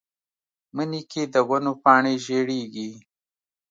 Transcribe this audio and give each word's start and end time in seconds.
مني 0.75 1.01
کې 1.11 1.21
د 1.33 1.35
ونو 1.49 1.73
پاڼې 1.83 2.13
ژیړیږي 2.25 2.89